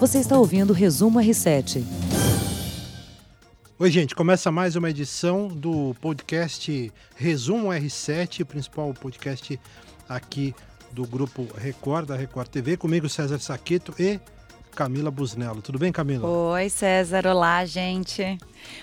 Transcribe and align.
Você 0.00 0.16
está 0.18 0.38
ouvindo 0.38 0.70
o 0.70 0.72
Resumo 0.72 1.18
R7. 1.18 1.84
Oi, 3.78 3.90
gente. 3.90 4.14
Começa 4.14 4.50
mais 4.50 4.74
uma 4.74 4.88
edição 4.88 5.46
do 5.46 5.94
podcast 6.00 6.90
Resumo 7.14 7.68
R7, 7.68 8.40
o 8.40 8.46
principal 8.46 8.94
podcast 8.94 9.60
aqui 10.08 10.54
do 10.90 11.06
grupo 11.06 11.46
Record, 11.54 12.06
da 12.06 12.16
Record 12.16 12.48
TV. 12.48 12.78
Comigo, 12.78 13.10
César 13.10 13.38
Saqueto 13.40 13.94
e 13.98 14.18
Camila 14.74 15.10
Busnello. 15.10 15.60
Tudo 15.60 15.78
bem, 15.78 15.92
Camila? 15.92 16.26
Oi, 16.26 16.68
César. 16.68 17.26
Olá, 17.26 17.64
gente. 17.64 18.38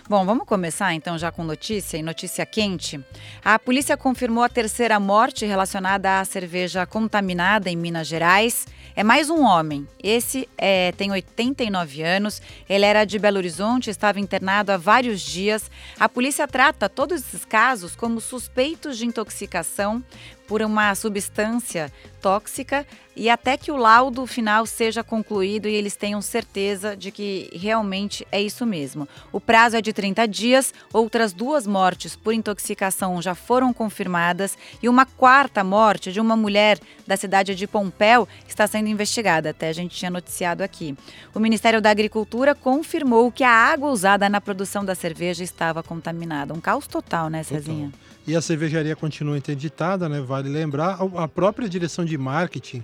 Bom, 0.10 0.26
vamos 0.26 0.46
começar 0.46 0.94
então 0.94 1.18
já 1.18 1.32
com 1.32 1.44
notícia 1.44 1.98
e 1.98 2.04
notícia 2.04 2.46
quente. 2.46 3.00
A 3.44 3.58
polícia 3.58 3.96
confirmou 3.96 4.44
a 4.44 4.50
terceira 4.50 5.00
morte 5.00 5.46
relacionada 5.46 6.20
à 6.20 6.26
cerveja 6.26 6.86
contaminada 6.86 7.70
em 7.70 7.76
Minas 7.76 8.08
Gerais. 8.08 8.66
É 8.96 9.04
mais 9.04 9.30
um 9.30 9.44
homem. 9.44 9.88
Esse 10.02 10.50
é, 10.58 10.92
tem 10.94 11.12
89 11.12 12.02
anos. 12.02 12.42
Ele 12.68 12.84
era 12.84 13.06
de 13.06 13.20
Belo 13.20 13.38
Horizonte, 13.38 13.92
estava 13.92 14.20
internado 14.20 14.72
há 14.72 14.78
vários 14.78 15.22
dias. 15.22 15.70
A 16.00 16.10
polícia 16.10 16.48
trata 16.48 16.90
todos 16.90 17.22
esses 17.22 17.46
casos 17.46 17.96
como 17.96 18.20
suspeitos 18.20 18.98
de 18.98 19.06
intoxicação 19.06 20.04
por 20.48 20.62
uma 20.62 20.96
substância 20.96 21.92
tóxica 22.22 22.86
e 23.16 23.30
até 23.30 23.58
que 23.58 23.72
o 23.72 23.78
laudo 23.78 24.26
final 24.28 24.66
seja 24.66 25.04
concluído 25.04 25.68
e 25.68 25.74
eles 25.74 25.96
tenham 25.96 26.22
certeza 26.22 26.96
de 26.96 27.12
que 27.12 27.50
realmente 27.52 28.28
é 28.32 28.42
isso 28.42 28.66
mesmo. 28.66 29.08
O 29.32 29.42
prazo 29.42 29.76
é 29.76 29.82
de 29.82 29.92
30 29.92 30.28
dias, 30.28 30.74
outras 30.94 31.34
duas 31.34 31.66
mortes 31.66 32.16
por 32.16 32.34
intoxicação 32.34 33.22
já 33.22 33.34
foram 33.34 33.74
confirmadas 33.74 34.58
e 34.82 34.88
uma 34.88 35.06
quarta 35.06 35.64
morte 35.64 36.12
de 36.12 36.20
uma 36.20 36.36
mulher 36.36 36.80
da 37.08 37.18
cidade 37.18 37.56
de 37.56 37.66
Pompéu 37.66 38.28
está 38.48 38.68
sendo 38.68 38.88
investigada, 38.88 39.50
até 39.50 39.70
a 39.70 39.74
gente 39.74 39.96
tinha 39.96 40.12
noticiado 40.12 40.64
aqui. 40.64 40.96
O 41.34 41.40
Ministério 41.40 41.82
da 41.82 41.90
Agricultura 41.90 42.54
confirmou 42.54 43.32
que 43.32 43.44
a 43.44 43.52
água 43.52 43.90
usada 43.90 44.30
na 44.30 44.40
produção 44.40 44.86
da 44.86 44.94
cerveja 44.94 45.44
estava 45.44 45.82
contaminada. 45.82 46.54
Um 46.54 46.62
caos 46.62 46.86
total, 46.88 47.30
né, 47.30 47.42
Cezinha? 47.42 47.88
Total. 47.88 48.17
E 48.28 48.36
a 48.36 48.42
cervejaria 48.42 48.94
continua 48.94 49.38
interditada, 49.38 50.10
né? 50.10 50.20
Vale 50.20 50.50
lembrar, 50.50 51.00
a 51.16 51.28
própria 51.30 51.70
direção 51.70 52.04
de 52.04 52.18
marketing 52.18 52.84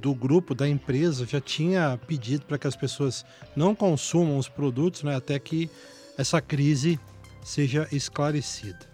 do 0.00 0.14
grupo, 0.14 0.54
da 0.54 0.66
empresa, 0.66 1.26
já 1.26 1.42
tinha 1.42 2.00
pedido 2.06 2.46
para 2.46 2.56
que 2.56 2.66
as 2.66 2.74
pessoas 2.74 3.22
não 3.54 3.74
consumam 3.74 4.38
os 4.38 4.48
produtos, 4.48 5.02
né? 5.02 5.14
Até 5.14 5.38
que 5.38 5.70
essa 6.16 6.40
crise 6.40 6.98
seja 7.44 7.86
esclarecida. 7.92 8.90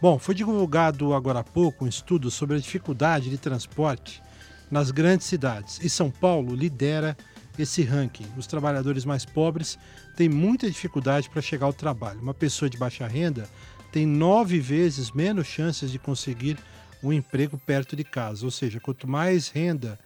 Bom, 0.00 0.16
foi 0.16 0.32
divulgado 0.32 1.12
agora 1.12 1.40
há 1.40 1.44
pouco 1.44 1.84
um 1.84 1.88
estudo 1.88 2.30
sobre 2.30 2.54
a 2.54 2.60
dificuldade 2.60 3.30
de 3.30 3.38
transporte 3.38 4.22
nas 4.70 4.92
grandes 4.92 5.26
cidades 5.26 5.80
e 5.82 5.88
São 5.88 6.08
Paulo 6.08 6.54
lidera 6.54 7.16
esse 7.58 7.82
ranking. 7.82 8.26
Os 8.36 8.46
trabalhadores 8.46 9.04
mais 9.04 9.24
pobres 9.24 9.76
têm 10.16 10.28
muita 10.28 10.68
dificuldade 10.68 11.28
para 11.30 11.42
chegar 11.42 11.66
ao 11.66 11.72
trabalho. 11.72 12.20
Uma 12.20 12.34
pessoa 12.34 12.68
de 12.68 12.76
baixa 12.76 13.06
renda 13.06 13.48
tem 13.94 14.04
nove 14.04 14.58
vezes 14.58 15.12
menos 15.12 15.46
chances 15.46 15.88
de 15.88 16.00
conseguir 16.00 16.58
um 17.00 17.12
emprego 17.12 17.56
perto 17.56 17.94
de 17.94 18.02
casa. 18.02 18.44
Ou 18.44 18.50
seja, 18.50 18.80
quanto 18.80 19.06
mais 19.06 19.48
renda 19.48 19.96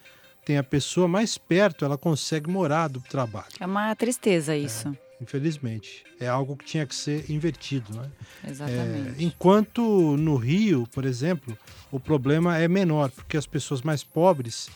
tem 0.45 0.59
a 0.59 0.63
pessoa, 0.63 1.09
mais 1.09 1.39
perto 1.39 1.87
ela 1.87 1.97
consegue 1.97 2.51
morar 2.51 2.89
do 2.89 3.01
trabalho. 3.01 3.47
É 3.59 3.65
uma 3.65 3.97
tristeza 3.97 4.55
isso. 4.55 4.89
É, 4.89 5.23
infelizmente. 5.23 6.05
É 6.21 6.29
algo 6.29 6.55
que 6.55 6.67
tinha 6.67 6.85
que 6.85 6.95
ser 6.95 7.31
invertido. 7.31 7.95
Né? 7.95 8.11
Exatamente. 8.47 9.23
É, 9.23 9.25
enquanto 9.25 10.19
no 10.19 10.37
Rio, 10.37 10.87
por 10.93 11.07
exemplo, 11.07 11.57
o 11.91 11.99
problema 11.99 12.59
é 12.59 12.69
menor, 12.69 13.11
porque 13.11 13.39
as 13.39 13.47
pessoas 13.47 13.81
mais 13.81 14.05
pobres 14.05 14.69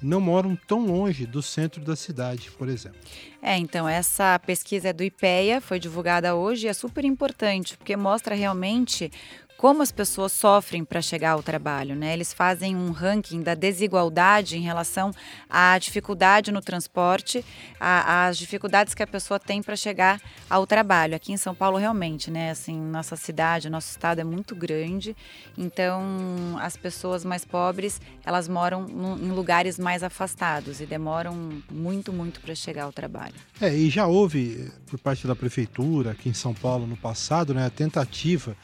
não 0.00 0.20
moram 0.20 0.56
tão 0.56 0.86
longe 0.86 1.26
do 1.26 1.42
centro 1.42 1.80
da 1.80 1.96
cidade, 1.96 2.50
por 2.52 2.68
exemplo. 2.68 2.98
É, 3.42 3.56
então 3.56 3.88
essa 3.88 4.38
pesquisa 4.38 4.88
é 4.88 4.92
do 4.92 5.02
IPEA, 5.02 5.60
foi 5.60 5.78
divulgada 5.78 6.34
hoje 6.34 6.66
e 6.66 6.68
é 6.68 6.72
super 6.72 7.04
importante, 7.04 7.76
porque 7.76 7.96
mostra 7.96 8.34
realmente 8.34 9.10
como 9.58 9.82
as 9.82 9.90
pessoas 9.90 10.30
sofrem 10.30 10.84
para 10.84 11.02
chegar 11.02 11.32
ao 11.32 11.42
trabalho, 11.42 11.96
né? 11.96 12.12
Eles 12.12 12.32
fazem 12.32 12.76
um 12.76 12.92
ranking 12.92 13.42
da 13.42 13.56
desigualdade 13.56 14.56
em 14.56 14.60
relação 14.60 15.10
à 15.50 15.76
dificuldade 15.78 16.52
no 16.52 16.60
transporte, 16.60 17.44
às 17.80 18.38
dificuldades 18.38 18.94
que 18.94 19.02
a 19.02 19.06
pessoa 19.06 19.40
tem 19.40 19.60
para 19.60 19.74
chegar 19.74 20.20
ao 20.48 20.64
trabalho. 20.64 21.16
Aqui 21.16 21.32
em 21.32 21.36
São 21.36 21.56
Paulo, 21.56 21.76
realmente, 21.76 22.30
né? 22.30 22.52
Assim, 22.52 22.80
nossa 22.80 23.16
cidade, 23.16 23.68
nosso 23.68 23.90
estado 23.90 24.20
é 24.20 24.24
muito 24.24 24.54
grande, 24.54 25.16
então 25.56 26.56
as 26.60 26.76
pessoas 26.76 27.24
mais 27.24 27.44
pobres 27.44 28.00
elas 28.24 28.46
moram 28.46 28.86
em 29.20 29.32
lugares 29.32 29.76
mais 29.76 30.04
afastados 30.04 30.80
e 30.80 30.86
demoram 30.86 31.60
muito, 31.68 32.12
muito 32.12 32.40
para 32.40 32.54
chegar 32.54 32.84
ao 32.84 32.92
trabalho. 32.92 33.34
É, 33.60 33.74
e 33.74 33.90
já 33.90 34.06
houve 34.06 34.70
por 34.86 35.00
parte 35.00 35.26
da 35.26 35.34
prefeitura 35.34 36.12
aqui 36.12 36.28
em 36.28 36.34
São 36.34 36.54
Paulo 36.54 36.86
no 36.86 36.96
passado, 36.96 37.52
né, 37.52 37.66
a 37.66 37.70
tentativa 37.70 38.56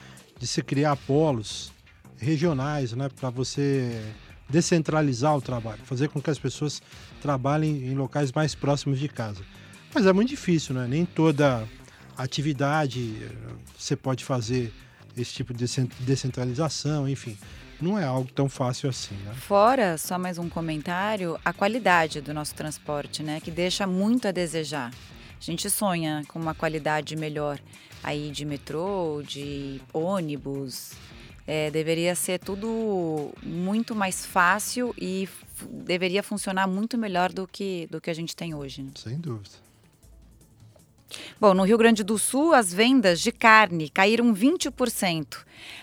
de 0.45 0.49
se 0.49 0.63
criar 0.63 0.95
polos 0.95 1.73
regionais, 2.19 2.93
né, 2.93 3.09
para 3.09 3.31
você 3.31 3.99
descentralizar 4.47 5.35
o 5.35 5.41
trabalho, 5.41 5.81
fazer 5.85 6.11
com 6.11 6.21
que 6.21 6.29
as 6.29 6.39
pessoas 6.39 6.83
trabalhem 7.23 7.87
em 7.87 7.95
locais 7.95 8.31
mais 8.31 8.55
próximos 8.55 8.99
de 8.99 9.09
casa. 9.09 9.43
Mas 9.95 10.05
é 10.05 10.13
muito 10.13 10.29
difícil, 10.29 10.75
né? 10.75 10.87
Nem 10.87 11.07
toda 11.07 11.67
atividade 12.15 13.17
eh, 13.23 13.55
você 13.79 13.97
pode 13.97 14.23
fazer 14.23 14.71
esse 15.17 15.33
tipo 15.33 15.55
de 15.55 15.65
descentralização, 16.01 17.09
enfim. 17.09 17.39
Não 17.81 17.99
é 17.99 18.05
algo 18.05 18.31
tão 18.31 18.47
fácil 18.47 18.91
assim, 18.91 19.15
né? 19.25 19.33
Fora, 19.35 19.97
só 19.97 20.19
mais 20.19 20.37
um 20.37 20.51
comentário, 20.51 21.41
a 21.43 21.55
qualidade 21.55 22.21
do 22.21 22.35
nosso 22.35 22.55
transporte, 22.55 23.23
né? 23.23 23.41
Que 23.41 23.51
deixa 23.51 23.87
muito 23.87 24.29
a 24.29 24.31
desejar. 24.31 24.91
A 25.39 25.45
gente 25.45 25.69
sonha 25.69 26.23
com 26.29 26.39
uma 26.39 26.55
qualidade 26.55 27.17
melhor 27.17 27.61
aí 28.03 28.31
de 28.31 28.45
metrô, 28.45 29.23
de 29.27 29.81
ônibus. 29.93 30.93
É, 31.47 31.71
deveria 31.71 32.15
ser 32.15 32.39
tudo 32.39 33.33
muito 33.43 33.95
mais 33.95 34.25
fácil 34.25 34.95
e 34.99 35.29
deveria 35.71 36.23
funcionar 36.23 36.67
muito 36.67 36.97
melhor 36.97 37.33
do 37.33 37.47
que, 37.47 37.87
do 37.91 38.01
que 38.01 38.11
a 38.11 38.15
gente 38.15 38.35
tem 38.35 38.55
hoje. 38.55 38.83
Né? 38.83 38.91
Sem 38.95 39.19
dúvida. 39.19 39.57
Bom, 41.41 41.55
no 41.55 41.65
Rio 41.65 41.79
Grande 41.79 42.03
do 42.03 42.19
Sul, 42.19 42.53
as 42.53 42.73
vendas 42.73 43.21
de 43.21 43.33
carne 43.33 43.89
caíram 43.89 44.35
20%. 44.35 45.39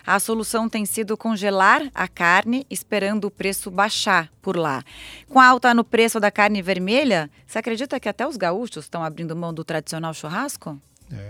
A 0.05 0.19
solução 0.19 0.67
tem 0.69 0.85
sido 0.85 1.17
congelar 1.17 1.89
a 1.93 2.07
carne, 2.07 2.65
esperando 2.69 3.25
o 3.25 3.31
preço 3.31 3.69
baixar 3.69 4.31
por 4.41 4.55
lá. 4.55 4.83
Com 5.29 5.39
a 5.39 5.47
alta 5.47 5.73
no 5.73 5.83
preço 5.83 6.19
da 6.19 6.31
carne 6.31 6.61
vermelha, 6.61 7.29
você 7.45 7.59
acredita 7.59 7.99
que 7.99 8.09
até 8.09 8.27
os 8.27 8.37
gaúchos 8.37 8.85
estão 8.85 9.03
abrindo 9.03 9.35
mão 9.35 9.53
do 9.53 9.63
tradicional 9.63 10.13
churrasco? 10.13 10.79
É, 11.11 11.29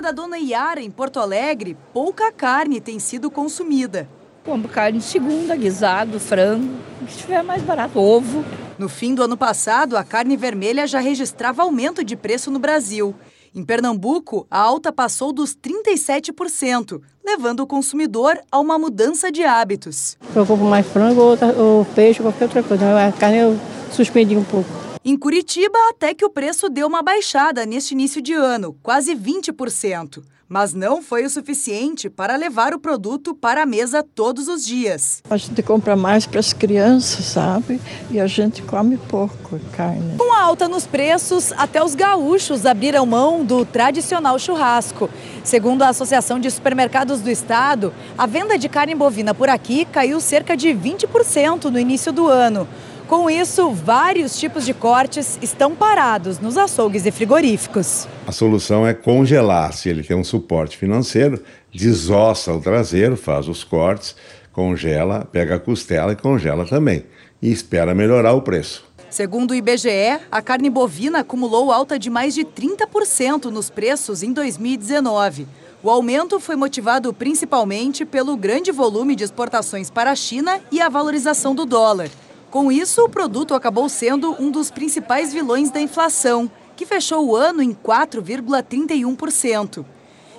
da 0.00 0.10
dona 0.10 0.38
Iara, 0.38 0.80
em 0.80 0.90
Porto 0.90 1.20
Alegre, 1.20 1.76
pouca 1.92 2.32
carne 2.32 2.80
tem 2.80 2.98
sido 2.98 3.30
consumida. 3.30 4.08
Compro 4.44 4.68
carne 4.68 4.98
de 4.98 5.04
segunda, 5.04 5.54
guisado, 5.54 6.18
frango, 6.18 6.74
o 7.00 7.06
que 7.06 7.12
estiver 7.12 7.44
mais 7.44 7.62
barato, 7.62 8.00
ovo. 8.00 8.44
No 8.76 8.88
fim 8.88 9.14
do 9.14 9.22
ano 9.22 9.36
passado, 9.36 9.96
a 9.96 10.02
carne 10.02 10.36
vermelha 10.36 10.84
já 10.84 10.98
registrava 10.98 11.62
aumento 11.62 12.02
de 12.02 12.16
preço 12.16 12.50
no 12.50 12.58
Brasil. 12.58 13.14
Em 13.54 13.62
Pernambuco, 13.64 14.44
a 14.50 14.58
alta 14.58 14.90
passou 14.90 15.32
dos 15.32 15.54
37%, 15.54 17.00
levando 17.24 17.60
o 17.60 17.66
consumidor 17.68 18.36
a 18.50 18.58
uma 18.58 18.76
mudança 18.78 19.30
de 19.30 19.44
hábitos. 19.44 20.16
Eu 20.34 20.44
compro 20.44 20.64
mais 20.66 20.86
frango 20.86 21.20
ou, 21.20 21.38
ou 21.56 21.84
peixe, 21.94 22.20
qualquer 22.20 22.46
outra 22.46 22.62
coisa. 22.64 23.06
A 23.06 23.12
carne 23.12 23.38
eu 23.38 23.56
suspendi 23.92 24.36
um 24.36 24.42
pouco. 24.42 24.81
Em 25.04 25.16
Curitiba, 25.16 25.76
até 25.90 26.14
que 26.14 26.24
o 26.24 26.30
preço 26.30 26.68
deu 26.68 26.86
uma 26.86 27.02
baixada 27.02 27.66
neste 27.66 27.92
início 27.92 28.22
de 28.22 28.34
ano, 28.34 28.76
quase 28.84 29.16
20%. 29.16 30.22
Mas 30.48 30.72
não 30.72 31.02
foi 31.02 31.24
o 31.24 31.30
suficiente 31.30 32.08
para 32.08 32.36
levar 32.36 32.72
o 32.72 32.78
produto 32.78 33.34
para 33.34 33.64
a 33.64 33.66
mesa 33.66 34.04
todos 34.14 34.46
os 34.46 34.64
dias. 34.64 35.20
A 35.28 35.36
gente 35.36 35.60
compra 35.60 35.96
mais 35.96 36.24
para 36.24 36.38
as 36.38 36.52
crianças, 36.52 37.24
sabe? 37.24 37.80
E 38.12 38.20
a 38.20 38.28
gente 38.28 38.62
come 38.62 38.96
pouco 38.96 39.58
carne. 39.72 40.16
Com 40.16 40.32
a 40.32 40.40
alta 40.40 40.68
nos 40.68 40.86
preços, 40.86 41.50
até 41.56 41.82
os 41.82 41.96
gaúchos 41.96 42.64
abriram 42.64 43.04
mão 43.04 43.44
do 43.44 43.64
tradicional 43.64 44.38
churrasco. 44.38 45.10
Segundo 45.42 45.82
a 45.82 45.88
Associação 45.88 46.38
de 46.38 46.48
Supermercados 46.48 47.22
do 47.22 47.30
Estado, 47.30 47.92
a 48.16 48.26
venda 48.26 48.56
de 48.56 48.68
carne 48.68 48.94
bovina 48.94 49.34
por 49.34 49.48
aqui 49.48 49.84
caiu 49.84 50.20
cerca 50.20 50.56
de 50.56 50.68
20% 50.68 51.64
no 51.64 51.78
início 51.78 52.12
do 52.12 52.28
ano. 52.28 52.68
Com 53.08 53.28
isso, 53.28 53.70
vários 53.70 54.38
tipos 54.38 54.64
de 54.64 54.72
cortes 54.72 55.38
estão 55.42 55.74
parados 55.74 56.38
nos 56.38 56.56
açougues 56.56 57.04
e 57.04 57.10
frigoríficos. 57.10 58.08
A 58.26 58.32
solução 58.32 58.86
é 58.86 58.94
congelar. 58.94 59.72
Se 59.72 59.88
ele 59.88 60.02
tem 60.02 60.16
um 60.16 60.24
suporte 60.24 60.76
financeiro, 60.78 61.42
desossa 61.72 62.52
o 62.52 62.60
traseiro, 62.60 63.16
faz 63.16 63.48
os 63.48 63.64
cortes, 63.64 64.16
congela, 64.52 65.28
pega 65.30 65.56
a 65.56 65.58
costela 65.58 66.12
e 66.12 66.16
congela 66.16 66.64
também. 66.64 67.04
E 67.40 67.50
espera 67.50 67.94
melhorar 67.94 68.32
o 68.32 68.42
preço. 68.42 68.84
Segundo 69.10 69.50
o 69.50 69.54
IBGE, 69.54 70.20
a 70.30 70.40
carne 70.40 70.70
bovina 70.70 71.18
acumulou 71.18 71.70
alta 71.70 71.98
de 71.98 72.08
mais 72.08 72.34
de 72.34 72.46
30% 72.46 73.50
nos 73.50 73.68
preços 73.68 74.22
em 74.22 74.32
2019. 74.32 75.46
O 75.82 75.90
aumento 75.90 76.40
foi 76.40 76.56
motivado 76.56 77.12
principalmente 77.12 78.06
pelo 78.06 78.36
grande 78.36 78.70
volume 78.70 79.14
de 79.14 79.24
exportações 79.24 79.90
para 79.90 80.12
a 80.12 80.16
China 80.16 80.60
e 80.70 80.80
a 80.80 80.88
valorização 80.88 81.54
do 81.54 81.66
dólar. 81.66 82.08
Com 82.52 82.70
isso, 82.70 83.02
o 83.02 83.08
produto 83.08 83.54
acabou 83.54 83.88
sendo 83.88 84.36
um 84.38 84.50
dos 84.50 84.70
principais 84.70 85.32
vilões 85.32 85.70
da 85.70 85.80
inflação, 85.80 86.50
que 86.76 86.84
fechou 86.84 87.26
o 87.26 87.34
ano 87.34 87.62
em 87.62 87.72
4,31%. 87.72 89.82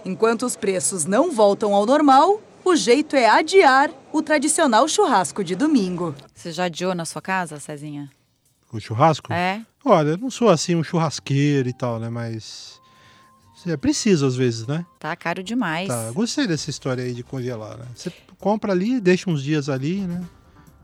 Enquanto 0.06 0.46
os 0.46 0.56
preços 0.56 1.06
não 1.06 1.32
voltam 1.32 1.74
ao 1.74 1.88
normal, 1.88 2.40
o 2.64 2.76
jeito 2.76 3.16
é 3.16 3.28
adiar 3.28 3.90
o 4.12 4.22
tradicional 4.22 4.88
churrasco 4.88 5.44
de 5.44 5.56
domingo. 5.56 6.14
Você 6.36 6.52
já 6.52 6.66
adiou 6.66 6.94
na 6.94 7.04
sua 7.04 7.20
casa, 7.20 7.60
Cezinha? 7.60 8.12
O 8.72 8.80
churrasco? 8.80 9.34
É? 9.34 9.64
Olha, 9.84 10.10
eu 10.10 10.18
não 10.20 10.30
sou 10.30 10.50
assim 10.50 10.76
um 10.76 10.84
churrasqueiro 10.84 11.68
e 11.68 11.74
tal, 11.74 11.98
né? 11.98 12.10
Mas 12.10 12.80
é 13.66 13.76
preciso 13.76 14.28
às 14.28 14.36
vezes, 14.36 14.68
né? 14.68 14.86
Tá 15.00 15.16
caro 15.16 15.42
demais. 15.42 15.88
Tá, 15.88 16.12
gostei 16.12 16.46
dessa 16.46 16.70
história 16.70 17.04
aí 17.04 17.16
de 17.16 17.24
congelar, 17.24 17.80
né? 17.80 17.88
Você 17.96 18.14
compra 18.38 18.72
ali, 18.72 19.02
deixa 19.02 19.32
uns 19.32 19.42
dias 19.42 19.68
ali, 19.68 20.02
né? 20.02 20.22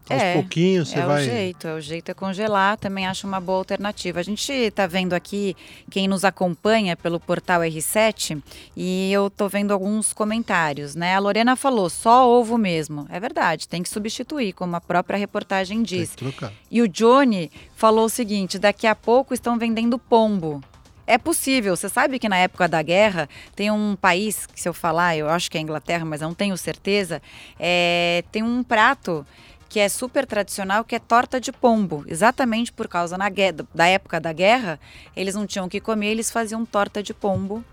Aos 0.10 0.22
É, 0.22 0.34
pouquinhos 0.34 0.90
você 0.90 1.00
é 1.00 1.06
vai. 1.06 1.22
o 1.22 1.26
jeito, 1.26 1.68
é 1.68 1.74
o 1.76 1.82
jeito 1.82 2.10
é 2.10 2.14
congelar, 2.14 2.78
também 2.78 3.06
acho 3.06 3.28
uma 3.28 3.40
boa 3.40 3.60
alternativa. 3.60 4.20
A 4.20 4.24
gente 4.24 4.52
está 4.52 4.88
vendo 4.88 5.14
aqui 5.14 5.56
quem 5.90 6.08
nos 6.08 6.24
acompanha 6.26 6.96
pelo 6.98 7.20
portal 7.20 7.62
R7 7.62 8.42
e 8.76 9.12
eu 9.12 9.30
tô 9.30 9.48
vendo 9.48 9.72
alguns 9.72 10.14
comentários, 10.14 10.96
né? 10.96 11.16
A 11.16 11.20
Lorena 11.20 11.56
falou, 11.56 11.90
só 11.90 12.28
ovo 12.30 12.58
mesmo. 12.58 13.06
É 13.10 13.20
verdade, 13.20 13.68
tem 13.68 13.84
que 13.84 13.90
substituir, 13.90 14.54
como 14.54 14.76
a 14.76 14.82
própria 14.82 15.18
reportagem 15.18 15.84
diz. 15.84 16.16
E 16.72 16.82
o 16.82 16.88
Johnny 16.88 17.52
falou 17.76 18.06
o 18.06 18.10
seguinte: 18.10 18.58
daqui 18.58 18.88
a 18.88 18.96
pouco 18.96 19.34
estão 19.34 19.58
vendendo 19.58 20.00
pombo. 20.00 20.62
É 21.06 21.18
possível. 21.18 21.76
Você 21.76 21.90
sabe 21.90 22.20
que 22.20 22.30
na 22.30 22.38
época 22.38 22.68
da 22.68 22.84
guerra 22.84 23.28
tem 23.56 23.72
um 23.72 23.96
país, 24.00 24.46
que 24.46 24.62
se 24.62 24.70
eu 24.70 24.74
falar, 24.76 25.18
eu 25.18 25.28
acho 25.28 25.50
que 25.50 25.58
é 25.58 25.60
a 25.60 25.64
Inglaterra, 25.64 26.06
mas 26.06 26.22
eu 26.22 26.28
não 26.28 26.36
tenho 26.36 26.56
certeza, 26.56 27.20
é, 27.60 28.24
tem 28.32 28.44
um 28.44 28.62
prato 28.62 29.26
que 29.70 29.80
é 29.80 29.88
super 29.88 30.26
tradicional, 30.26 30.84
que 30.84 30.96
é 30.96 31.00
torta 31.00 31.40
de 31.40 31.52
pombo. 31.52 32.04
Exatamente 32.08 32.74
por 32.74 32.88
causa 32.88 33.18
na 33.18 33.30
da 33.74 33.86
época 33.86 34.20
da 34.20 34.34
guerra, 34.34 34.80
eles 35.16 35.36
não 35.36 35.46
tinham 35.46 35.68
o 35.68 35.70
que 35.70 35.80
comer, 35.80 36.08
eles 36.08 36.32
faziam 36.32 36.66
torta 36.66 37.04
de 37.04 37.14
pombo. 37.14 37.64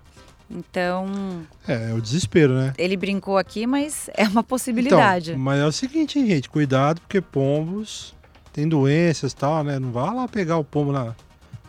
Então, 0.49 1.45
É, 1.67 1.91
é 1.91 1.93
o 1.95 2.01
desespero, 2.01 2.55
né? 2.55 2.73
ele 2.79 2.97
brincou 2.97 3.37
aqui, 3.37 3.67
mas 3.67 4.09
é 4.15 4.29
uma 4.29 4.45
possibilidade. 4.45 5.31
Então, 5.33 5.43
mas 5.43 5.59
é 5.61 5.67
o 5.67 5.73
seguinte, 5.73 6.19
hein, 6.19 6.27
gente, 6.27 6.49
cuidado, 6.49 7.01
porque 7.01 7.21
pombos 7.21 8.15
tem 8.53 8.69
doenças 8.69 9.33
e 9.33 9.37
tal, 9.37 9.65
né? 9.65 9.79
Não 9.79 9.91
vá 9.91 10.13
lá 10.13 10.29
pegar 10.29 10.57
o 10.57 10.65
pombo 10.65 10.93
na, 10.93 11.17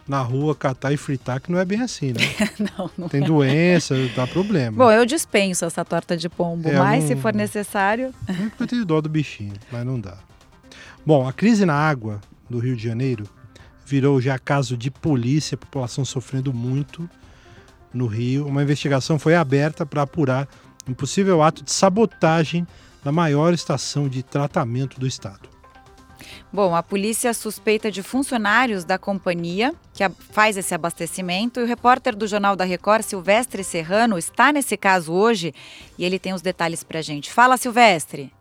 na 0.08 0.22
rua, 0.22 0.56
catar 0.56 0.92
e 0.94 0.98
fritar, 0.98 1.42
que 1.42 1.52
não 1.52 1.60
é 1.60 1.66
bem 1.66 1.82
assim, 1.82 2.14
né? 2.14 2.22
não, 2.78 2.90
não 2.98 3.10
Tem 3.10 3.22
doença, 3.22 3.96
dá 4.16 4.26
problema. 4.26 4.78
Bom, 4.78 4.92
eu 4.92 5.06
dispenso 5.06 5.66
essa 5.66 5.84
torta 5.84 6.16
de 6.16 6.30
pombo, 6.30 6.70
É, 6.70 6.78
mas 6.78 7.02
não- 7.04 7.08
se 7.10 7.16
for 7.18 7.34
necessário. 7.34 8.14
É 8.28 8.64
eu 8.64 8.68
tenho 8.68 8.86
dó 8.86 9.02
do 9.02 9.10
bichinho, 9.10 9.54
mas 9.72 9.86
não 9.86 10.00
dá. 10.00 10.18
Bom, 11.06 11.28
a 11.28 11.34
crise 11.34 11.66
na 11.66 11.74
água 11.76 12.22
do 12.50 12.60
Rio 12.60 12.76
de 12.76 12.84
Janeiro 12.84 13.26
virou 13.86 14.20
já 14.22 14.38
caso 14.38 14.76
de 14.78 14.90
polícia, 14.92 15.56
a 15.56 15.58
população 15.58 16.04
sofrendo 16.06 16.54
muito 16.54 17.10
no 17.94 18.08
Rio. 18.08 18.46
Uma 18.48 18.64
investigação 18.64 19.18
foi 19.18 19.36
aberta 19.36 19.86
para 19.86 20.02
apurar 20.02 20.48
um 20.88 20.94
possível 20.94 21.42
ato 21.42 21.64
de 21.64 21.72
sabotagem 21.72 22.66
na 23.04 23.12
maior 23.12 23.54
estação 23.54 24.08
de 24.10 24.24
tratamento 24.24 25.00
do 25.00 25.08
estado. 25.08 25.48
Bom, 26.52 26.76
a 26.76 26.82
polícia 26.84 27.34
suspeita 27.34 27.92
de 27.92 28.02
funcionários 28.04 28.84
da 28.84 28.98
companhia 28.98 29.74
que 29.94 30.04
a- 30.04 30.12
faz 30.32 30.58
esse 30.58 30.74
abastecimento 30.74 31.60
e 31.60 31.64
o 31.64 31.66
repórter 31.68 32.16
do 32.16 32.28
Jornal 32.28 32.56
da 32.56 32.64
Record, 32.66 33.04
Silvestre 33.04 33.64
Serrano, 33.64 34.18
está 34.18 34.52
nesse 34.52 34.76
caso 34.78 35.12
hoje 35.14 35.54
e 35.98 36.06
ele 36.06 36.20
tem 36.20 36.34
os 36.34 36.42
detalhes 36.42 36.84
pra 36.84 37.02
gente. 37.02 37.32
Fala, 37.32 37.58
Silvestre. 37.58 38.32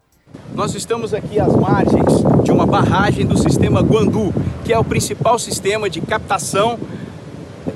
Nós 0.54 0.74
estamos 0.74 1.14
aqui 1.14 1.38
às 1.38 1.54
margens 1.54 2.04
de 2.42 2.50
uma 2.50 2.66
barragem 2.66 3.24
do 3.24 3.38
sistema 3.38 3.80
Guandu, 3.80 4.32
que 4.64 4.72
é 4.72 4.78
o 4.78 4.84
principal 4.84 5.38
sistema 5.38 5.88
de 5.88 6.00
captação, 6.00 6.78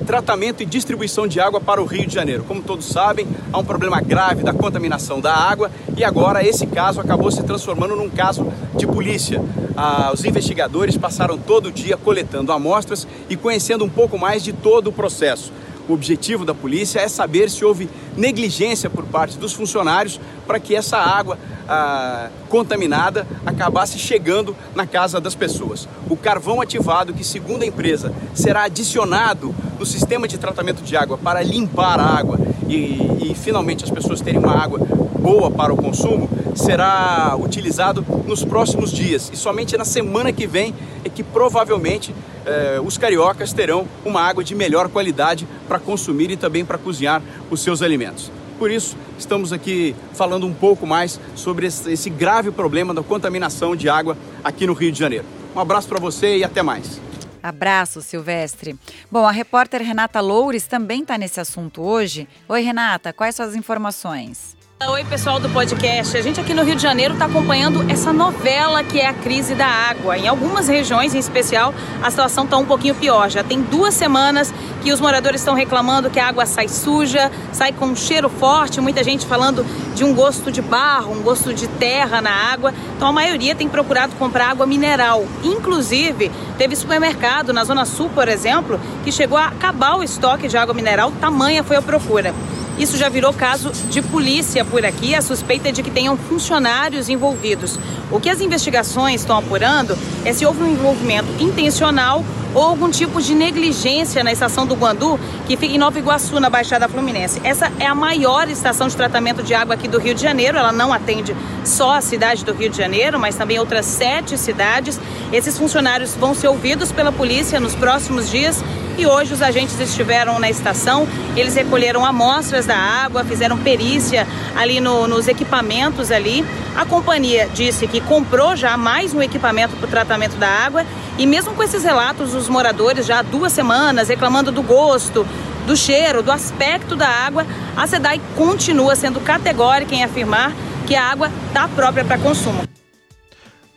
tratamento 0.07 0.63
e 0.63 0.67
distribuição 0.67 1.27
de 1.27 1.41
água 1.41 1.61
para 1.61 1.81
o 1.81 1.85
Rio 1.85 2.07
de 2.07 2.15
Janeiro. 2.15 2.45
Como 2.45 2.63
todos 2.63 2.87
sabem, 2.87 3.27
há 3.53 3.59
um 3.59 3.65
problema 3.65 4.01
grave 4.01 4.43
da 4.43 4.53
contaminação 4.53 5.21
da 5.21 5.35
água 5.35 5.71
e 5.97 6.05
agora 6.05 6.47
esse 6.47 6.67
caso 6.67 7.01
acabou 7.01 7.31
se 7.31 7.43
transformando 7.43 7.97
num 7.97 8.09
caso 8.09 8.53
de 8.77 8.87
polícia. 8.87 9.43
Ah, 9.77 10.11
os 10.13 10.25
investigadores 10.25 10.97
passaram 10.97 11.39
todo 11.39 11.67
o 11.67 11.73
dia 11.73 11.97
coletando 11.97 12.53
amostras 12.53 13.07
e 13.29 13.37
conhecendo 13.37 13.85
um 13.85 13.89
pouco 13.89 14.19
mais 14.19 14.43
de 14.43 14.53
todo 14.53 14.89
o 14.89 14.93
processo. 14.93 15.53
O 15.89 15.93
objetivo 15.93 16.45
da 16.45 16.55
polícia 16.55 17.01
é 17.01 17.09
saber 17.09 17.51
se 17.51 17.65
houve 17.65 17.89
negligência 18.17 18.89
por 18.89 19.05
parte 19.07 19.37
dos 19.39 19.53
funcionários 19.53 20.21
para 20.47 20.61
que 20.61 20.75
essa 20.75 20.97
água 20.97 21.37
ah, 21.71 22.29
contaminada 22.49 23.27
acabasse 23.47 23.97
chegando 23.97 24.57
na 24.75 24.85
casa 24.87 25.21
das 25.21 25.37
pessoas. 25.37 25.89
O 26.11 26.17
carvão 26.17 26.61
ativado, 26.61 27.15
que 27.15 27.23
segundo 27.23 27.63
a 27.63 27.67
empresa 27.67 28.13
será 28.35 28.65
adicionado 28.65 29.55
no 29.79 29.87
sistema 29.87 30.27
de 30.27 30.37
tratamento 30.37 30.83
de 30.83 30.97
água 30.97 31.17
para 31.17 31.43
limpar 31.43 32.01
a 32.01 32.05
água 32.05 32.39
e, 32.69 33.31
e 33.31 33.35
finalmente 33.35 33.85
as 33.85 33.91
pessoas 33.91 34.21
terem 34.21 34.41
uma 34.41 34.53
água 34.53 34.81
boa 35.21 35.51
para 35.51 35.73
o 35.73 35.77
consumo, 35.77 36.29
será 36.57 37.37
utilizado 37.39 38.05
nos 38.27 38.45
próximos 38.45 38.91
dias. 38.91 39.31
E 39.33 39.37
somente 39.37 39.77
na 39.77 39.85
semana 39.85 40.33
que 40.33 40.47
vem 40.47 40.75
é 41.05 41.09
que 41.09 41.23
provavelmente 41.23 42.15
eh, 42.47 42.81
os 42.83 42.97
cariocas 42.97 43.53
terão 43.53 43.87
uma 44.05 44.23
água 44.23 44.43
de 44.43 44.55
melhor 44.55 44.89
qualidade 44.89 45.47
para 45.69 45.79
consumir 45.79 46.31
e 46.31 46.37
também 46.37 46.65
para 46.65 46.79
cozinhar 46.79 47.23
os 47.51 47.61
seus 47.61 47.83
alimentos. 47.83 48.31
Por 48.61 48.71
isso, 48.71 48.95
estamos 49.19 49.55
aqui 49.55 49.97
falando 50.13 50.47
um 50.47 50.53
pouco 50.53 50.87
mais 50.87 51.19
sobre 51.35 51.67
esse, 51.67 52.11
grave 52.11 52.51
problema 52.51 52.93
da 52.93 53.03
contaminação 53.03 53.75
de 53.75 53.89
água 53.89 54.19
aqui 54.45 54.67
no 54.67 54.75
Rio 54.75 54.93
de 54.93 54.99
Janeiro. 54.99 55.25
Um 55.57 55.61
abraço 55.61 55.89
para 55.89 55.99
você 55.99 56.37
e 56.37 56.45
até 56.45 56.63
mais. 56.63 57.01
Abraço, 57.43 58.03
Silvestre. 58.03 58.79
Bom, 59.11 59.27
a 59.27 59.31
repórter 59.31 59.81
Renata 59.81 60.21
Loures 60.21 60.67
também 60.67 61.01
está 61.01 61.17
nesse 61.17 61.41
assunto 61.41 61.81
hoje. 61.81 62.29
Oi, 62.47 62.61
Renata, 62.61 63.15
quais 63.15 63.35
suas 63.35 63.57
informações? 63.57 64.60
Oi, 64.89 65.05
pessoal 65.05 65.39
do 65.39 65.47
podcast. 65.51 66.17
A 66.17 66.23
gente 66.23 66.41
aqui 66.41 66.55
no 66.55 66.65
Rio 66.65 66.75
de 66.75 66.81
Janeiro 66.81 67.13
está 67.13 67.27
acompanhando 67.27 67.85
essa 67.91 68.15
novela 68.15 68.83
que 68.83 68.99
é 68.99 69.09
a 69.09 69.13
crise 69.13 69.55
da 69.55 69.67
água. 69.67 70.17
Em 70.17 70.27
algumas 70.27 70.69
regiões, 70.69 71.15
em 71.15 71.19
especial, 71.19 71.75
a 72.03 72.09
situação 72.11 72.45
está 72.45 72.57
um 72.57 72.65
pouquinho 72.65 72.95
pior. 72.95 73.29
Já 73.29 73.45
tem 73.45 73.61
duas 73.61 73.93
semanas 73.93 74.55
que 74.83 74.91
os 74.91 74.99
moradores 74.99 75.43
estão 75.43 75.53
reclamando 75.53 76.09
que 76.09 76.19
a 76.19 76.27
água 76.27 76.47
sai 76.47 76.67
suja, 76.67 77.31
sai 77.53 77.73
com 77.73 77.89
um 77.89 77.95
cheiro 77.95 78.31
forte. 78.31 78.81
Muita 78.81 79.05
gente 79.05 79.27
falando 79.27 79.67
de 79.95 80.03
um 80.03 80.15
gosto 80.15 80.51
de 80.51 80.63
barro, 80.63 81.13
um 81.13 81.23
gosto 81.23 81.53
de 81.53 81.69
terra 81.69 82.23
na 82.23 82.33
água. 82.33 82.73
Então 82.97 83.07
a 83.07 83.13
maioria 83.13 83.55
tem 83.55 83.69
procurado 83.69 84.17
comprar 84.17 84.49
água 84.49 84.65
mineral. 84.65 85.27
Inclusive, 85.45 86.33
teve 86.57 86.75
supermercado 86.75 87.53
na 87.53 87.65
Zona 87.65 87.85
Sul, 87.85 88.09
por 88.15 88.29
exemplo, 88.29 88.81
que 89.05 89.13
chegou 89.13 89.37
a 89.37 89.49
acabar 89.49 89.97
o 89.97 90.03
estoque 90.03 90.49
de 90.49 90.57
água 90.57 90.73
mineral. 90.73 91.13
Tamanha 91.21 91.63
foi 91.63 91.77
a 91.77 91.83
procura. 91.83 92.35
Isso 92.81 92.97
já 92.97 93.11
virou 93.11 93.31
caso 93.35 93.71
de 93.91 94.01
polícia 94.01 94.65
por 94.65 94.87
aqui, 94.87 95.15
a 95.15 95.21
suspeita 95.21 95.69
é 95.69 95.73
de 95.73 95.83
que 95.83 95.91
tenham 95.91 96.17
funcionários 96.17 97.11
envolvidos. 97.11 97.79
O 98.11 98.19
que 98.19 98.31
as 98.31 98.41
investigações 98.41 99.21
estão 99.21 99.37
apurando 99.37 99.99
é 100.25 100.33
se 100.33 100.47
houve 100.47 100.63
um 100.63 100.73
envolvimento 100.73 101.29
intencional 101.39 102.25
ou 102.55 102.63
algum 102.63 102.91
tipo 102.91 103.21
de 103.21 103.35
negligência 103.35 104.25
na 104.25 104.33
estação 104.33 104.67
do 104.67 104.75
Guandu, 104.75 105.21
que 105.47 105.59
fica 105.59 105.75
em 105.75 105.79
Nova 105.79 105.99
Iguaçu, 105.99 106.41
na 106.41 106.49
Baixada 106.49 106.89
Fluminense. 106.89 107.39
Essa 107.45 107.71
é 107.79 107.85
a 107.85 107.95
maior 107.95 108.49
estação 108.49 108.89
de 108.89 108.97
tratamento 108.97 109.43
de 109.43 109.53
água 109.53 109.75
aqui 109.75 109.87
do 109.87 109.99
Rio 109.99 110.15
de 110.15 110.23
Janeiro. 110.23 110.57
Ela 110.57 110.73
não 110.73 110.91
atende 110.91 111.37
só 111.65 111.97
a 111.97 112.01
cidade 112.01 112.47
do 112.47 112.55
Rio 112.55 112.71
de 112.71 112.79
Janeiro, 112.79 113.21
mas 113.21 113.37
também 113.37 113.59
outras 113.59 113.85
sete 113.85 114.39
cidades. 114.39 114.99
Esses 115.31 115.59
funcionários 115.59 116.15
vão 116.15 116.35
ser 116.35 116.49
ouvidos 116.49 116.91
pela 116.91 117.13
polícia 117.13 117.61
nos 117.61 117.75
próximos 117.75 118.31
dias 118.31 118.65
e 119.01 119.07
hoje 119.07 119.33
os 119.33 119.41
agentes 119.41 119.81
estiveram 119.81 120.39
na 120.39 120.51
estação, 120.51 121.09
eles 121.35 121.55
recolheram 121.55 122.05
amostras 122.05 122.67
da 122.67 122.77
água, 122.77 123.25
fizeram 123.25 123.57
perícia 123.57 124.27
ali 124.55 124.79
no, 124.79 125.09
nos 125.09 125.27
equipamentos 125.27 126.11
ali. 126.11 126.45
A 126.77 126.85
companhia 126.85 127.49
disse 127.55 127.87
que 127.87 128.01
comprou 128.03 128.55
já 128.55 128.77
mais 128.77 129.15
um 129.15 129.23
equipamento 129.23 129.75
para 129.77 129.87
o 129.87 129.91
tratamento 129.91 130.37
da 130.37 130.49
água 130.49 130.85
e 131.17 131.27
mesmo 131.27 131.55
com 131.55 131.63
esses 131.63 131.83
relatos 131.83 132.33
dos 132.33 132.47
moradores 132.49 133.07
já 133.07 133.21
há 133.21 133.23
duas 133.23 133.55
semanas 133.55 134.09
reclamando 134.09 134.53
do 134.53 134.63
gosto, 134.63 135.27
do 135.67 135.75
cheiro, 135.75 136.23
do 136.23 136.31
aspecto 136.31 136.95
da 136.95 137.09
água, 137.09 137.47
a 137.75 137.87
SEDAI 137.87 138.21
continua 138.37 138.95
sendo 138.95 139.19
categórica 139.21 139.95
em 139.95 140.05
afirmar 140.05 140.53
que 140.87 140.95
a 140.95 141.11
água 141.11 141.31
está 141.49 141.67
própria 141.69 142.05
para 142.05 142.19
consumo. 142.19 142.70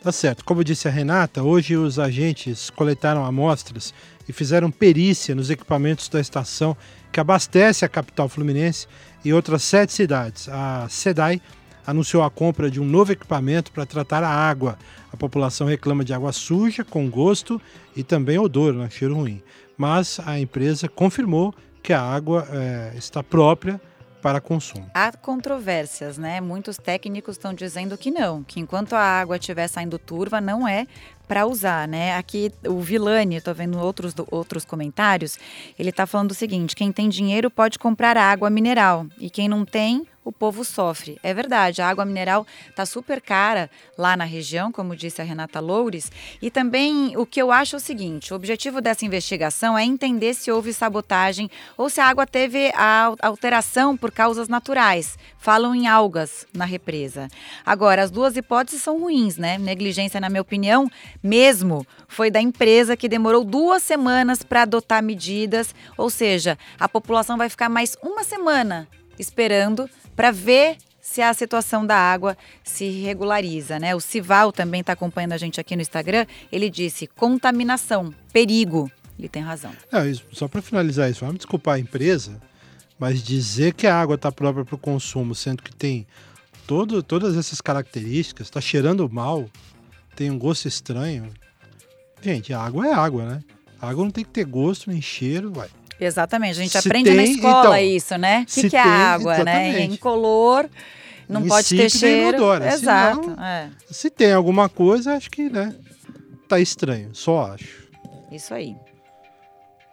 Tá 0.03 0.11
certo. 0.11 0.43
Como 0.43 0.65
disse 0.65 0.85
a 0.85 0.91
Renata, 0.91 1.41
hoje 1.41 1.77
os 1.77 1.97
agentes 1.97 2.69
coletaram 2.69 3.23
amostras 3.23 3.93
e 4.27 4.33
fizeram 4.33 4.69
perícia 4.69 5.33
nos 5.33 5.49
equipamentos 5.49 6.09
da 6.09 6.19
estação 6.19 6.75
que 7.09 7.21
abastece 7.21 7.85
a 7.85 7.89
capital 7.89 8.27
fluminense 8.27 8.85
e 9.23 9.31
outras 9.31 9.63
sete 9.63 9.93
cidades. 9.93 10.49
A 10.49 10.89
SEDAI 10.89 11.41
anunciou 11.87 12.21
a 12.21 12.29
compra 12.29 12.69
de 12.69 12.81
um 12.81 12.85
novo 12.85 13.13
equipamento 13.13 13.71
para 13.71 13.85
tratar 13.85 14.25
a 14.25 14.29
água. 14.29 14.77
A 15.09 15.15
população 15.15 15.67
reclama 15.67 16.03
de 16.03 16.13
água 16.13 16.33
suja, 16.33 16.83
com 16.83 17.09
gosto 17.09 17.61
e 17.95 18.03
também 18.03 18.37
odor, 18.37 18.73
né? 18.73 18.89
cheiro 18.89 19.15
ruim. 19.15 19.41
Mas 19.77 20.19
a 20.25 20.37
empresa 20.37 20.89
confirmou 20.89 21.55
que 21.81 21.93
a 21.93 22.01
água 22.01 22.45
eh, 22.51 22.91
está 22.97 23.23
própria 23.23 23.79
para 24.23 24.39
consumo. 24.39 24.89
Há 24.93 25.11
controvérsias, 25.11 26.17
né? 26.17 26.39
Muitos 26.39 26.77
técnicos 26.77 27.35
estão 27.35 27.53
dizendo 27.53 27.97
que 27.97 28.09
não, 28.09 28.41
que 28.41 28.61
enquanto 28.61 28.93
a 28.93 29.01
água 29.01 29.35
estiver 29.35 29.67
saindo 29.67 29.99
turva, 29.99 30.39
não 30.39 30.65
é 30.65 30.87
para 31.27 31.45
usar, 31.45 31.89
né? 31.89 32.15
Aqui 32.15 32.49
o 32.65 32.79
Vilani, 32.79 33.35
estou 33.35 33.53
vendo 33.53 33.77
outros, 33.77 34.13
outros 34.31 34.63
comentários, 34.63 35.37
ele 35.77 35.89
está 35.89 36.05
falando 36.05 36.31
o 36.31 36.33
seguinte: 36.33 36.73
quem 36.73 36.89
tem 36.89 37.09
dinheiro 37.09 37.51
pode 37.51 37.77
comprar 37.77 38.15
água 38.15 38.49
mineral 38.49 39.05
e 39.19 39.29
quem 39.29 39.49
não 39.49 39.65
tem 39.65 40.07
o 40.23 40.31
povo 40.31 40.63
sofre. 40.63 41.19
É 41.21 41.33
verdade, 41.33 41.81
a 41.81 41.89
água 41.89 42.05
mineral 42.05 42.45
está 42.69 42.85
super 42.85 43.21
cara 43.21 43.69
lá 43.97 44.15
na 44.15 44.23
região, 44.23 44.71
como 44.71 44.95
disse 44.95 45.21
a 45.21 45.25
Renata 45.25 45.59
Loures. 45.59 46.11
E 46.41 46.49
também 46.49 47.15
o 47.17 47.25
que 47.25 47.41
eu 47.41 47.51
acho 47.51 47.75
é 47.75 47.77
o 47.77 47.81
seguinte: 47.81 48.33
o 48.33 48.35
objetivo 48.35 48.81
dessa 48.81 49.05
investigação 49.05 49.77
é 49.77 49.83
entender 49.83 50.33
se 50.33 50.51
houve 50.51 50.73
sabotagem 50.73 51.49
ou 51.77 51.89
se 51.89 51.99
a 51.99 52.07
água 52.07 52.25
teve 52.25 52.71
a 52.75 53.13
alteração 53.21 53.97
por 53.97 54.11
causas 54.11 54.47
naturais. 54.47 55.17
Falam 55.37 55.75
em 55.75 55.87
algas 55.87 56.47
na 56.53 56.63
represa. 56.63 57.27
Agora, 57.65 58.03
as 58.03 58.11
duas 58.11 58.37
hipóteses 58.37 58.81
são 58.81 58.99
ruins, 58.99 59.37
né? 59.37 59.57
Negligência, 59.57 60.19
na 60.19 60.29
minha 60.29 60.41
opinião, 60.41 60.89
mesmo 61.21 61.85
foi 62.07 62.31
da 62.31 62.39
empresa 62.39 62.95
que 62.95 63.09
demorou 63.09 63.43
duas 63.43 63.83
semanas 63.83 64.41
para 64.41 64.61
adotar 64.61 65.03
medidas, 65.03 65.75
ou 65.97 66.09
seja, 66.09 66.57
a 66.79 66.87
população 66.87 67.37
vai 67.37 67.49
ficar 67.49 67.67
mais 67.67 67.97
uma 68.01 68.23
semana 68.23 68.87
esperando 69.17 69.89
para 70.15 70.31
ver 70.31 70.77
se 71.01 71.21
a 71.21 71.33
situação 71.33 71.85
da 71.85 71.97
água 71.97 72.37
se 72.63 72.89
regulariza, 73.01 73.77
né? 73.77 73.93
O 73.93 73.99
Cival 73.99 74.53
também 74.53 74.81
está 74.81 74.93
acompanhando 74.93 75.33
a 75.33 75.37
gente 75.37 75.59
aqui 75.59 75.75
no 75.75 75.81
Instagram. 75.81 76.25
Ele 76.51 76.69
disse 76.69 77.07
contaminação, 77.07 78.13
perigo. 78.31 78.89
Ele 79.19 79.27
tem 79.27 79.43
razão. 79.43 79.71
É, 79.91 80.01
só 80.31 80.47
para 80.47 80.61
finalizar 80.61 81.11
isso, 81.11 81.19
vamos 81.19 81.37
desculpar 81.37 81.75
a 81.75 81.79
empresa, 81.79 82.41
mas 82.97 83.21
dizer 83.21 83.73
que 83.73 83.85
a 83.85 83.99
água 83.99 84.15
está 84.15 84.31
própria 84.31 84.63
para 84.63 84.75
o 84.75 84.77
consumo, 84.77 85.35
sendo 85.35 85.61
que 85.61 85.75
tem 85.75 86.07
todo, 86.65 87.03
todas 87.03 87.35
essas 87.35 87.59
características, 87.59 88.47
está 88.47 88.61
cheirando 88.61 89.07
mal, 89.09 89.49
tem 90.15 90.31
um 90.31 90.39
gosto 90.39 90.67
estranho. 90.67 91.29
Gente, 92.21 92.53
água 92.53 92.87
é 92.87 92.93
água, 92.93 93.25
né? 93.25 93.43
A 93.79 93.89
água 93.89 94.05
não 94.05 94.11
tem 94.11 94.23
que 94.23 94.31
ter 94.31 94.45
gosto 94.45 94.89
nem 94.89 95.01
cheiro, 95.01 95.51
vai. 95.51 95.69
Exatamente, 96.05 96.51
a 96.51 96.61
gente 96.61 96.71
se 96.71 96.77
aprende 96.77 97.09
tem, 97.09 97.15
na 97.15 97.23
escola 97.23 97.81
então, 97.81 97.95
isso, 97.97 98.17
né? 98.17 98.45
O 98.49 98.53
que, 98.53 98.69
que 98.69 98.75
é 98.75 98.79
água, 98.79 99.33
exatamente. 99.35 99.77
né? 99.77 99.83
Incolor, 99.85 100.69
não 101.27 101.47
pode 101.47 101.69
ter 101.75 101.89
cheiro. 101.89 102.37
Inodora. 102.37 102.73
Exato. 102.73 103.21
Senão, 103.23 103.43
é. 103.43 103.69
Se 103.89 104.09
tem 104.09 104.33
alguma 104.33 104.69
coisa, 104.69 105.15
acho 105.15 105.29
que, 105.29 105.49
né? 105.49 105.73
Tá 106.47 106.59
estranho, 106.59 107.09
só 107.13 107.53
acho. 107.53 107.83
Isso 108.31 108.53
aí. 108.53 108.75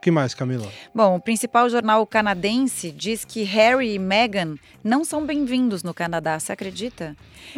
O 0.01 0.03
que 0.03 0.11
mais, 0.11 0.33
Camila? 0.33 0.67
Bom, 0.95 1.17
o 1.17 1.21
principal 1.21 1.69
jornal 1.69 2.07
canadense 2.07 2.91
diz 2.91 3.23
que 3.23 3.43
Harry 3.43 3.93
e 3.93 3.99
Meghan 3.99 4.57
não 4.83 5.05
são 5.05 5.27
bem-vindos 5.27 5.83
no 5.83 5.93
Canadá. 5.93 6.41
Você 6.41 6.53
acredita? 6.53 7.15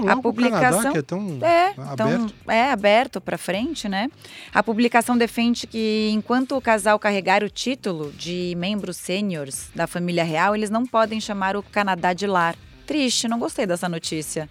a 0.09 0.17
publicação 0.17 0.61
Canadá, 0.71 0.91
que 0.91 0.99
é 0.99 1.03
tão 1.03 1.39
é, 1.41 1.67
aberto. 1.69 1.97
Tão, 1.97 2.53
é 2.53 2.73
aberto 2.73 3.21
para 3.21 3.39
frente, 3.39 3.89
né? 3.89 4.11
A 4.53 4.61
publicação 4.61 5.17
defende 5.17 5.69
que 5.69 6.11
enquanto 6.13 6.57
o 6.57 6.61
casal 6.61 6.99
carregar 6.99 7.45
o 7.45 7.49
título 7.49 8.11
de 8.11 8.55
membros 8.57 8.97
sêniores 8.97 9.71
da 9.73 9.87
família 9.87 10.25
real, 10.25 10.57
eles 10.57 10.69
não 10.69 10.85
podem 10.85 11.21
chamar 11.21 11.57
o 11.57 11.63
Canadá 11.63 12.13
de 12.13 12.27
lar. 12.27 12.57
Triste, 12.85 13.29
não 13.29 13.39
gostei 13.39 13.67
dessa 13.67 13.89
notícia. 13.89 14.51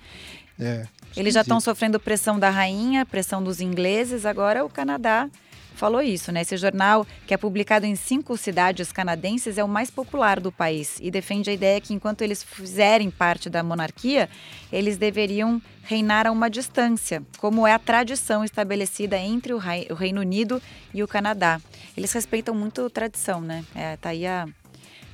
É. 0.57 0.85
Eles 1.13 1.33
já 1.33 1.41
estão 1.41 1.59
sofrendo 1.59 1.99
pressão 1.99 2.39
da 2.39 2.49
rainha, 2.49 3.05
pressão 3.05 3.43
dos 3.43 3.59
ingleses, 3.59 4.25
agora 4.25 4.63
o 4.63 4.69
Canadá 4.69 5.29
falou 5.75 6.01
isso, 6.01 6.31
né? 6.31 6.41
Esse 6.41 6.57
jornal, 6.57 7.05
que 7.25 7.33
é 7.33 7.37
publicado 7.37 7.85
em 7.85 7.95
cinco 7.95 8.37
cidades 8.37 8.91
canadenses, 8.91 9.57
é 9.57 9.63
o 9.63 9.67
mais 9.67 9.89
popular 9.89 10.39
do 10.39 10.51
país 10.51 10.97
e 11.01 11.09
defende 11.09 11.49
a 11.49 11.53
ideia 11.53 11.81
que 11.81 11.93
enquanto 11.93 12.21
eles 12.21 12.43
fizerem 12.43 13.09
parte 13.09 13.49
da 13.49 13.63
monarquia, 13.63 14.29
eles 14.71 14.97
deveriam 14.97 15.61
reinar 15.83 16.27
a 16.27 16.31
uma 16.31 16.49
distância, 16.49 17.23
como 17.37 17.65
é 17.65 17.73
a 17.73 17.79
tradição 17.79 18.43
estabelecida 18.43 19.17
entre 19.17 19.53
o, 19.53 19.57
Reino 19.57 20.21
Unido 20.21 20.61
e 20.93 21.03
o 21.03 21.07
Canadá. 21.07 21.59
Eles 21.97 22.11
respeitam 22.13 22.53
muito 22.53 22.85
a 22.85 22.89
tradição, 22.89 23.41
né? 23.41 23.65
É, 23.75 23.97
tá 23.97 24.09
aí 24.09 24.25
a, 24.25 24.47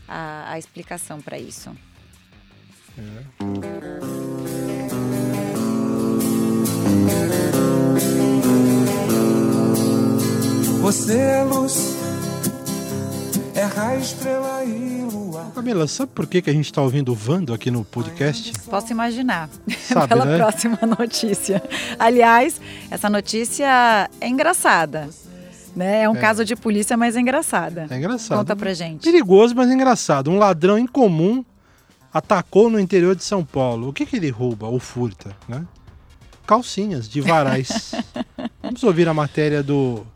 a, 0.08 0.52
a 0.52 0.60
explicação 0.60 1.22
para 1.22 1.40
isso. 1.40 1.76
É. 2.98 4.17
Você 10.88 11.18
é 11.18 11.44
luz, 11.44 11.98
é 13.54 13.66
raio, 13.66 14.00
estrela 14.00 14.64
e 14.64 15.02
lua. 15.02 15.52
Camila, 15.54 15.86
sabe 15.86 16.14
por 16.16 16.26
que, 16.26 16.42
que 16.42 16.50
a 16.50 16.54
gente 16.54 16.68
está 16.68 16.82
ouvindo 16.82 17.12
o 17.12 17.14
Vando 17.14 17.54
aqui 17.54 17.70
no 17.70 17.84
podcast? 17.84 18.54
Posso 18.70 18.94
imaginar. 18.94 19.50
Sabe, 19.84 20.08
Pela 20.08 20.24
né? 20.24 20.38
próxima 20.38 20.80
notícia. 20.98 21.62
Aliás, 22.00 22.62
essa 22.90 23.10
notícia 23.10 24.10
é 24.22 24.30
engraçada. 24.30 25.10
Né? 25.76 26.04
É 26.04 26.10
um 26.10 26.16
é. 26.16 26.22
caso 26.22 26.46
de 26.46 26.56
polícia, 26.56 26.96
mas 26.96 27.18
é 27.18 27.20
engraçada. 27.20 27.88
É 27.90 27.98
engraçado. 27.98 28.38
Conta 28.38 28.56
pra 28.56 28.74
gente. 28.74 29.04
Perigoso, 29.04 29.54
mas 29.54 29.70
engraçado. 29.70 30.32
Um 30.32 30.38
ladrão 30.38 30.80
incomum 30.80 31.44
atacou 32.14 32.70
no 32.70 32.80
interior 32.80 33.14
de 33.14 33.26
São 33.26 33.44
Paulo. 33.44 33.90
O 33.90 33.94
que, 33.94 34.06
que 34.06 34.16
ele 34.16 34.30
rouba 34.30 34.68
ou 34.68 34.80
furta, 34.80 35.36
né? 35.50 35.66
Calcinhas 36.48 37.10
de 37.10 37.20
varais. 37.20 37.92
Vamos 38.64 38.82
ouvir 38.86 39.10
a 39.10 39.14
matéria 39.14 39.62
do 39.62 40.08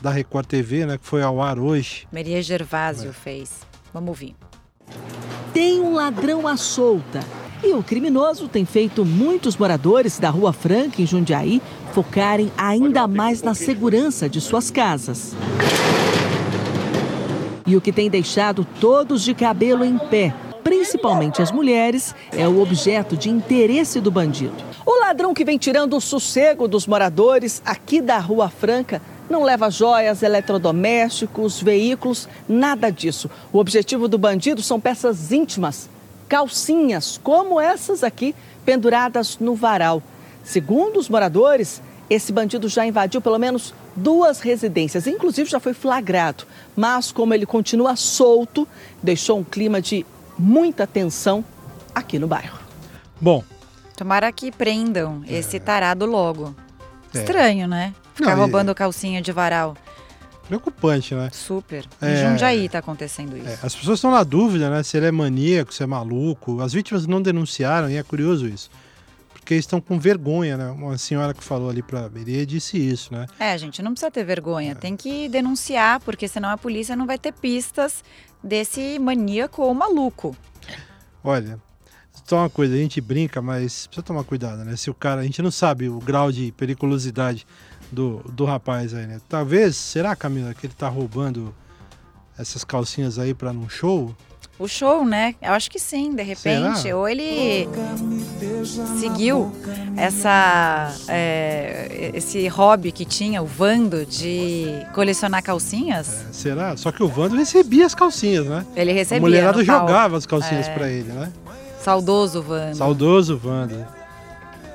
da 0.00 0.10
Record 0.10 0.46
TV, 0.46 0.86
né, 0.86 0.98
que 0.98 1.06
foi 1.06 1.22
ao 1.22 1.40
ar 1.42 1.58
hoje. 1.58 2.06
Maria 2.12 2.40
Gervásio 2.42 3.10
é. 3.10 3.12
fez. 3.12 3.60
Vamos 3.92 4.08
ouvir. 4.10 4.34
Tem 5.52 5.80
um 5.80 5.94
ladrão 5.94 6.46
à 6.46 6.56
solta. 6.56 7.20
E 7.62 7.72
o 7.72 7.82
criminoso 7.82 8.46
tem 8.46 8.64
feito 8.64 9.04
muitos 9.04 9.56
moradores 9.56 10.18
da 10.18 10.30
Rua 10.30 10.52
Franca, 10.52 11.02
em 11.02 11.06
Jundiaí, 11.06 11.60
focarem 11.92 12.52
ainda 12.56 13.08
mais 13.08 13.42
na 13.42 13.52
segurança 13.52 14.28
de 14.28 14.40
suas 14.40 14.70
casas. 14.70 15.34
E 17.66 17.76
o 17.76 17.80
que 17.80 17.92
tem 17.92 18.08
deixado 18.08 18.64
todos 18.80 19.22
de 19.24 19.34
cabelo 19.34 19.84
em 19.84 19.98
pé, 19.98 20.32
principalmente 20.62 21.42
as 21.42 21.50
mulheres, 21.50 22.14
é 22.30 22.46
o 22.46 22.62
objeto 22.62 23.16
de 23.16 23.28
interesse 23.28 24.00
do 24.00 24.10
bandido. 24.10 24.54
O 24.86 25.00
ladrão 25.00 25.34
que 25.34 25.44
vem 25.44 25.58
tirando 25.58 25.96
o 25.96 26.00
sossego 26.00 26.68
dos 26.68 26.86
moradores 26.86 27.60
aqui 27.64 28.00
da 28.00 28.18
Rua 28.18 28.48
Franca 28.48 29.02
não 29.28 29.42
leva 29.42 29.70
joias, 29.70 30.22
eletrodomésticos, 30.22 31.60
veículos, 31.62 32.28
nada 32.48 32.90
disso. 32.90 33.30
O 33.52 33.58
objetivo 33.58 34.08
do 34.08 34.18
bandido 34.18 34.62
são 34.62 34.80
peças 34.80 35.32
íntimas, 35.32 35.88
calcinhas, 36.28 37.18
como 37.22 37.60
essas 37.60 38.02
aqui, 38.02 38.34
penduradas 38.64 39.38
no 39.38 39.54
varal. 39.54 40.02
Segundo 40.42 40.98
os 40.98 41.08
moradores, 41.08 41.82
esse 42.08 42.32
bandido 42.32 42.68
já 42.68 42.86
invadiu 42.86 43.20
pelo 43.20 43.38
menos 43.38 43.74
duas 43.94 44.40
residências, 44.40 45.06
inclusive 45.06 45.50
já 45.50 45.60
foi 45.60 45.74
flagrado. 45.74 46.44
Mas, 46.74 47.12
como 47.12 47.34
ele 47.34 47.44
continua 47.44 47.96
solto, 47.96 48.66
deixou 49.02 49.38
um 49.38 49.44
clima 49.44 49.80
de 49.80 50.06
muita 50.38 50.86
tensão 50.86 51.44
aqui 51.94 52.18
no 52.18 52.26
bairro. 52.26 52.58
Bom. 53.20 53.42
Tomara 53.96 54.30
que 54.30 54.52
prendam 54.52 55.22
esse 55.26 55.58
tarado 55.58 56.06
logo. 56.06 56.54
É. 57.12 57.18
Estranho, 57.18 57.66
né? 57.66 57.92
Ficar 58.18 58.34
Não, 58.34 58.42
roubando 58.42 58.72
e... 58.72 58.74
calcinha 58.74 59.22
de 59.22 59.30
varal. 59.30 59.76
Preocupante, 60.48 61.14
né? 61.14 61.30
Super. 61.32 61.84
Em 62.02 62.06
é... 62.06 62.28
Jundiaí 62.28 62.68
tá 62.68 62.80
acontecendo 62.80 63.36
isso. 63.36 63.46
É, 63.46 63.58
as 63.62 63.76
pessoas 63.76 63.98
estão 63.98 64.10
na 64.10 64.24
dúvida, 64.24 64.68
né? 64.68 64.82
Se 64.82 64.96
ele 64.96 65.06
é 65.06 65.12
maníaco, 65.12 65.72
se 65.72 65.84
é 65.84 65.86
maluco. 65.86 66.60
As 66.60 66.72
vítimas 66.72 67.06
não 67.06 67.22
denunciaram 67.22 67.88
e 67.88 67.96
é 67.96 68.02
curioso 68.02 68.48
isso. 68.48 68.68
Porque 69.32 69.54
estão 69.54 69.80
com 69.80 70.00
vergonha, 70.00 70.56
né? 70.56 70.68
Uma 70.70 70.98
senhora 70.98 71.32
que 71.32 71.44
falou 71.44 71.70
ali 71.70 71.80
pra 71.80 72.08
Beria 72.08 72.44
disse 72.44 72.76
isso, 72.76 73.14
né? 73.14 73.26
É, 73.38 73.56
gente, 73.56 73.80
não 73.80 73.92
precisa 73.92 74.10
ter 74.10 74.24
vergonha. 74.24 74.72
É. 74.72 74.74
Tem 74.74 74.96
que 74.96 75.28
denunciar, 75.28 76.00
porque 76.00 76.26
senão 76.26 76.48
a 76.48 76.58
polícia 76.58 76.96
não 76.96 77.06
vai 77.06 77.18
ter 77.18 77.32
pistas 77.32 78.02
desse 78.42 78.98
maníaco 78.98 79.62
ou 79.62 79.72
maluco. 79.72 80.36
Olha, 81.22 81.60
só 82.24 82.38
uma 82.38 82.50
coisa, 82.50 82.74
a 82.74 82.78
gente 82.78 83.00
brinca, 83.00 83.40
mas 83.40 83.86
precisa 83.86 84.02
tomar 84.02 84.24
cuidado, 84.24 84.64
né? 84.64 84.74
Se 84.76 84.90
o 84.90 84.94
cara, 84.94 85.20
a 85.20 85.24
gente 85.24 85.40
não 85.40 85.50
sabe 85.50 85.88
o 85.88 85.98
grau 85.98 86.32
de 86.32 86.50
periculosidade 86.52 87.46
do, 87.90 88.22
do 88.30 88.44
rapaz 88.44 88.94
aí, 88.94 89.06
né? 89.06 89.20
Talvez, 89.28 89.76
será, 89.76 90.14
Camila, 90.14 90.54
que 90.54 90.66
ele 90.66 90.74
tá 90.74 90.88
roubando 90.88 91.54
essas 92.38 92.64
calcinhas 92.64 93.18
aí 93.18 93.34
para 93.34 93.52
num 93.52 93.68
show? 93.68 94.14
O 94.58 94.66
show, 94.66 95.04
né? 95.04 95.36
Eu 95.40 95.52
acho 95.52 95.70
que 95.70 95.78
sim, 95.78 96.14
de 96.14 96.22
repente. 96.22 96.80
Será? 96.80 96.96
Ou 96.96 97.08
ele 97.08 97.68
seguiu 98.98 99.52
essa, 99.96 100.92
é, 101.06 102.10
esse 102.12 102.48
hobby 102.48 102.90
que 102.90 103.04
tinha, 103.04 103.40
o 103.40 103.46
Vando, 103.46 104.04
de 104.04 104.84
colecionar 104.92 105.44
calcinhas. 105.44 106.26
É, 106.28 106.32
será? 106.32 106.76
Só 106.76 106.90
que 106.90 107.02
o 107.04 107.08
Vando 107.08 107.36
recebia 107.36 107.86
as 107.86 107.94
calcinhas, 107.94 108.46
né? 108.46 108.66
Ele 108.74 108.92
recebia. 108.92 109.18
A 109.18 109.20
mulherada 109.20 109.64
jogava 109.64 110.16
as 110.16 110.26
calcinhas 110.26 110.66
é. 110.66 110.74
para 110.74 110.90
ele, 110.90 111.12
né? 111.12 111.32
Saudoso 111.80 112.42
Vando. 112.42 112.76
Saudoso 112.76 113.38
Vando. 113.38 113.97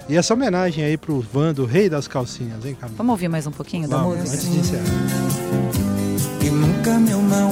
E 0.09 0.17
essa 0.17 0.33
homenagem 0.33 0.83
aí 0.83 0.97
pro 0.97 1.21
Vando, 1.21 1.65
rei 1.65 1.89
das 1.89 2.07
calcinhas, 2.07 2.65
hein, 2.65 2.75
Camila? 2.75 2.97
Vamos 2.97 3.11
ouvir 3.11 3.29
mais 3.29 3.47
um 3.47 3.51
pouquinho 3.51 3.87
Vamos, 3.87 4.17
da 4.17 4.23
música? 4.23 4.35
Antes 4.37 4.51
de 4.51 4.59
encerrar. 4.59 4.83
E 6.45 6.49
nunca 6.49 6.99
meu 6.99 7.21
não. 7.21 7.51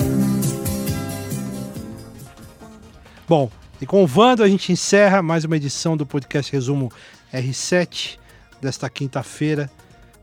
Bom, 3.28 3.50
e 3.80 3.86
com 3.86 4.04
o 4.04 4.08
Vando 4.08 4.44
a 4.44 4.50
gente 4.50 4.72
encerra 4.72 5.22
mais 5.22 5.46
uma 5.46 5.56
edição 5.56 5.96
do 5.96 6.06
podcast 6.06 6.52
Resumo 6.52 6.92
R7 7.34 8.18
desta 8.62 8.90
quinta-feira. 8.90 9.72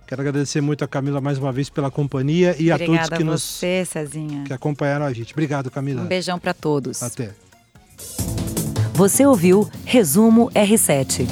Quero 0.07 0.21
agradecer 0.21 0.61
muito 0.61 0.85
a 0.85 0.89
Camila 0.89 1.21
mais 1.21 1.39
uma 1.39 1.51
vez 1.51 1.71
pela 1.71 1.91
companhia 1.91 2.55
e 2.59 2.71
Obrigada 2.71 2.85
a 2.85 2.87
todos 2.87 3.09
que 3.09 3.23
a 3.23 3.27
nos 3.27 3.43
você, 3.43 3.85
Cezinha. 3.87 4.45
que 4.45 4.53
acompanharam 4.53 5.07
a 5.07 5.13
gente. 5.13 5.33
Obrigado, 5.33 5.71
Camila. 5.71 6.03
Um 6.03 6.07
beijão 6.07 6.39
para 6.39 6.53
todos. 6.53 7.03
Até. 7.03 7.31
Você 8.95 9.25
ouviu 9.25 9.69
Resumo 9.85 10.51
R7. 10.51 11.27